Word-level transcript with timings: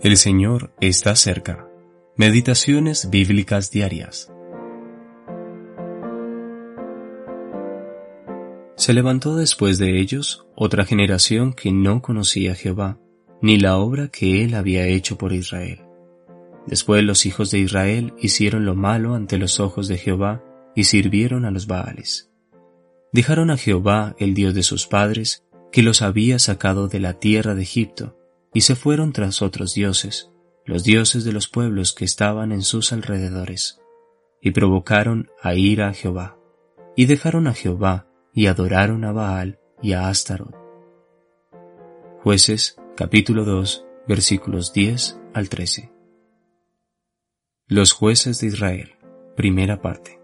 El 0.00 0.16
Señor 0.16 0.72
está 0.80 1.16
cerca. 1.16 1.66
Meditaciones 2.14 3.10
bíblicas 3.10 3.72
diarias. 3.72 4.32
Se 8.76 8.92
levantó 8.94 9.34
después 9.34 9.78
de 9.78 9.98
ellos 9.98 10.46
otra 10.54 10.84
generación 10.84 11.52
que 11.52 11.72
no 11.72 12.00
conocía 12.00 12.52
a 12.52 12.54
Jehová, 12.54 13.00
ni 13.42 13.58
la 13.58 13.76
obra 13.78 14.06
que 14.06 14.44
él 14.44 14.54
había 14.54 14.86
hecho 14.86 15.18
por 15.18 15.32
Israel. 15.32 15.80
Después 16.68 17.02
los 17.02 17.26
hijos 17.26 17.50
de 17.50 17.58
Israel 17.58 18.14
hicieron 18.20 18.66
lo 18.66 18.76
malo 18.76 19.16
ante 19.16 19.36
los 19.36 19.58
ojos 19.58 19.88
de 19.88 19.98
Jehová 19.98 20.44
y 20.76 20.84
sirvieron 20.84 21.44
a 21.44 21.50
los 21.50 21.66
Baales. 21.66 22.30
Dejaron 23.12 23.50
a 23.50 23.56
Jehová, 23.56 24.14
el 24.20 24.34
Dios 24.34 24.54
de 24.54 24.62
sus 24.62 24.86
padres, 24.86 25.42
que 25.72 25.82
los 25.82 26.02
había 26.02 26.38
sacado 26.38 26.86
de 26.86 27.00
la 27.00 27.14
tierra 27.14 27.56
de 27.56 27.62
Egipto, 27.62 28.17
y 28.52 28.62
se 28.62 28.76
fueron 28.76 29.12
tras 29.12 29.42
otros 29.42 29.74
dioses, 29.74 30.30
los 30.64 30.84
dioses 30.84 31.24
de 31.24 31.32
los 31.32 31.48
pueblos 31.48 31.92
que 31.92 32.04
estaban 32.04 32.52
en 32.52 32.62
sus 32.62 32.92
alrededores, 32.92 33.80
y 34.40 34.52
provocaron 34.52 35.30
a 35.42 35.54
ira 35.54 35.88
a 35.88 35.94
Jehová, 35.94 36.36
y 36.96 37.06
dejaron 37.06 37.46
a 37.46 37.54
Jehová, 37.54 38.06
y 38.32 38.46
adoraron 38.46 39.04
a 39.04 39.12
Baal 39.12 39.58
y 39.82 39.92
a 39.92 40.08
Astarot. 40.08 40.54
Jueces 42.22 42.76
capítulo 42.96 43.44
2 43.44 43.84
versículos 44.06 44.72
10 44.72 45.20
al 45.34 45.48
13. 45.48 45.92
Los 47.66 47.92
jueces 47.92 48.40
de 48.40 48.46
Israel, 48.46 48.96
primera 49.36 49.82
parte. 49.82 50.17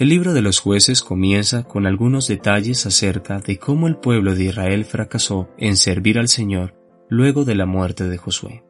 El 0.00 0.08
libro 0.08 0.32
de 0.32 0.40
los 0.40 0.60
jueces 0.60 1.02
comienza 1.02 1.64
con 1.64 1.86
algunos 1.86 2.26
detalles 2.26 2.86
acerca 2.86 3.38
de 3.40 3.58
cómo 3.58 3.86
el 3.86 3.96
pueblo 3.96 4.34
de 4.34 4.44
Israel 4.44 4.86
fracasó 4.86 5.50
en 5.58 5.76
servir 5.76 6.18
al 6.18 6.28
Señor 6.28 6.74
luego 7.10 7.44
de 7.44 7.54
la 7.54 7.66
muerte 7.66 8.08
de 8.08 8.16
Josué. 8.16 8.64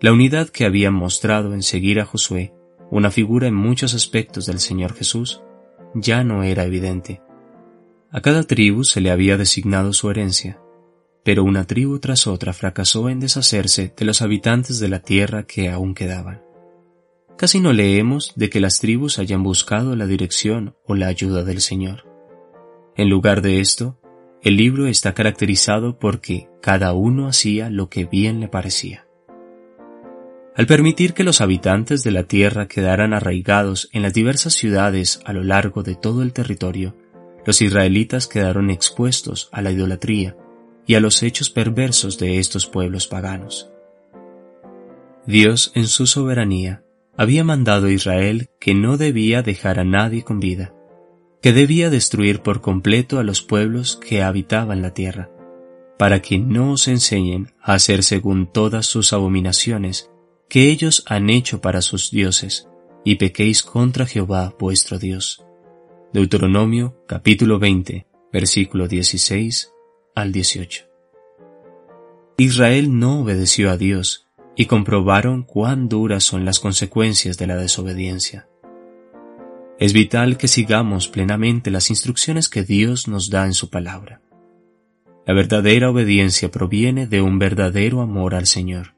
La 0.00 0.12
unidad 0.12 0.50
que 0.50 0.66
habían 0.66 0.94
mostrado 0.94 1.52
en 1.52 1.64
seguir 1.64 1.98
a 1.98 2.04
Josué, 2.04 2.54
una 2.92 3.10
figura 3.10 3.48
en 3.48 3.56
muchos 3.56 3.92
aspectos 3.92 4.46
del 4.46 4.60
Señor 4.60 4.94
Jesús, 4.94 5.42
ya 5.96 6.22
no 6.22 6.44
era 6.44 6.62
evidente. 6.62 7.20
A 8.12 8.20
cada 8.20 8.44
tribu 8.44 8.84
se 8.84 9.00
le 9.00 9.10
había 9.10 9.36
designado 9.36 9.92
su 9.92 10.10
herencia, 10.10 10.60
pero 11.24 11.42
una 11.42 11.66
tribu 11.66 11.98
tras 11.98 12.28
otra 12.28 12.52
fracasó 12.52 13.08
en 13.08 13.18
deshacerse 13.18 13.92
de 13.96 14.04
los 14.04 14.22
habitantes 14.22 14.78
de 14.78 14.90
la 14.90 15.00
tierra 15.00 15.42
que 15.42 15.70
aún 15.70 15.92
quedaban. 15.92 16.43
Casi 17.36 17.60
no 17.60 17.72
leemos 17.72 18.32
de 18.36 18.48
que 18.48 18.60
las 18.60 18.78
tribus 18.78 19.18
hayan 19.18 19.42
buscado 19.42 19.96
la 19.96 20.06
dirección 20.06 20.76
o 20.86 20.94
la 20.94 21.08
ayuda 21.08 21.42
del 21.42 21.60
Señor. 21.60 22.04
En 22.96 23.10
lugar 23.10 23.42
de 23.42 23.60
esto, 23.60 23.98
el 24.42 24.56
libro 24.56 24.86
está 24.86 25.14
caracterizado 25.14 25.98
porque 25.98 26.48
cada 26.62 26.92
uno 26.92 27.26
hacía 27.26 27.70
lo 27.70 27.88
que 27.88 28.04
bien 28.04 28.40
le 28.40 28.48
parecía. 28.48 29.06
Al 30.54 30.66
permitir 30.66 31.14
que 31.14 31.24
los 31.24 31.40
habitantes 31.40 32.04
de 32.04 32.12
la 32.12 32.24
tierra 32.24 32.68
quedaran 32.68 33.12
arraigados 33.12 33.88
en 33.92 34.02
las 34.02 34.14
diversas 34.14 34.54
ciudades 34.54 35.20
a 35.24 35.32
lo 35.32 35.42
largo 35.42 35.82
de 35.82 35.96
todo 35.96 36.22
el 36.22 36.32
territorio, 36.32 36.94
los 37.44 37.60
israelitas 37.60 38.28
quedaron 38.28 38.70
expuestos 38.70 39.48
a 39.50 39.60
la 39.60 39.72
idolatría 39.72 40.36
y 40.86 40.94
a 40.94 41.00
los 41.00 41.24
hechos 41.24 41.50
perversos 41.50 42.18
de 42.18 42.38
estos 42.38 42.66
pueblos 42.66 43.08
paganos. 43.08 43.70
Dios, 45.26 45.72
en 45.74 45.88
su 45.88 46.06
soberanía, 46.06 46.83
había 47.16 47.44
mandado 47.44 47.88
Israel 47.88 48.48
que 48.60 48.74
no 48.74 48.96
debía 48.96 49.42
dejar 49.42 49.78
a 49.78 49.84
nadie 49.84 50.22
con 50.22 50.40
vida, 50.40 50.74
que 51.40 51.52
debía 51.52 51.90
destruir 51.90 52.40
por 52.40 52.60
completo 52.60 53.18
a 53.18 53.24
los 53.24 53.42
pueblos 53.42 53.96
que 53.96 54.22
habitaban 54.22 54.82
la 54.82 54.94
tierra, 54.94 55.30
para 55.98 56.22
que 56.22 56.38
no 56.38 56.72
os 56.72 56.88
enseñen 56.88 57.52
a 57.60 57.74
hacer 57.74 58.02
según 58.02 58.50
todas 58.50 58.86
sus 58.86 59.12
abominaciones 59.12 60.10
que 60.48 60.70
ellos 60.70 61.04
han 61.06 61.30
hecho 61.30 61.60
para 61.60 61.82
sus 61.82 62.10
dioses, 62.10 62.68
y 63.04 63.16
pequéis 63.16 63.62
contra 63.62 64.06
Jehová 64.06 64.54
vuestro 64.58 64.98
Dios. 64.98 65.44
Deuteronomio 66.12 67.04
capítulo 67.06 67.58
20, 67.58 68.06
versículo 68.32 68.88
16 68.88 69.72
al 70.14 70.32
18. 70.32 70.86
Israel 72.38 72.98
no 72.98 73.20
obedeció 73.20 73.70
a 73.70 73.76
Dios, 73.76 74.23
y 74.56 74.66
comprobaron 74.66 75.42
cuán 75.42 75.88
duras 75.88 76.24
son 76.24 76.44
las 76.44 76.60
consecuencias 76.60 77.36
de 77.38 77.46
la 77.46 77.56
desobediencia. 77.56 78.48
Es 79.78 79.92
vital 79.92 80.36
que 80.38 80.46
sigamos 80.46 81.08
plenamente 81.08 81.70
las 81.70 81.90
instrucciones 81.90 82.48
que 82.48 82.62
Dios 82.62 83.08
nos 83.08 83.30
da 83.30 83.46
en 83.46 83.54
su 83.54 83.70
palabra. 83.70 84.20
La 85.26 85.34
verdadera 85.34 85.90
obediencia 85.90 86.50
proviene 86.50 87.06
de 87.06 87.20
un 87.22 87.38
verdadero 87.38 88.00
amor 88.00 88.34
al 88.34 88.46
Señor. 88.46 88.94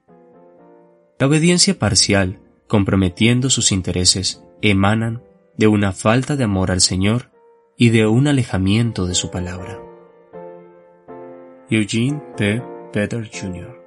La 1.19 1.29
obediencia 1.29 1.79
parcial, 1.79 2.41
comprometiendo 2.67 3.49
sus 3.49 3.73
intereses, 3.73 4.43
emanan 4.61 5.23
de 5.57 5.67
una 5.67 5.93
falta 5.93 6.37
de 6.37 6.45
amor 6.45 6.71
al 6.71 6.81
Señor 6.81 7.31
y 7.79 7.91
de 7.91 8.07
un 8.07 8.27
alejamiento 8.27 9.07
de 9.07 9.15
su 9.15 9.31
palabra. 9.31 9.81
Eugene 11.71 12.21
P. 12.37 12.63
Peter 12.93 13.29
Jr. 13.33 13.86